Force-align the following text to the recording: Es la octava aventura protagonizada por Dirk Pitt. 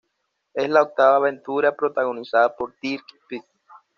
Es 0.55 0.67
la 0.67 0.81
octava 0.81 1.17
aventura 1.17 1.75
protagonizada 1.75 2.55
por 2.55 2.73
Dirk 2.81 3.05
Pitt. 3.27 3.45